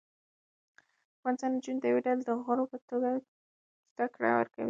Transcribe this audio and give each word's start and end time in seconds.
ښوونځي 1.19 1.47
نجونې 1.53 1.79
د 1.81 1.85
یوې 1.91 2.01
ډلې 2.05 2.23
د 2.27 2.31
غړو 2.45 2.63
په 2.71 2.77
توګه 2.89 3.09
زده 3.91 4.07
کړې 4.13 4.31
ورکوي. 4.35 4.59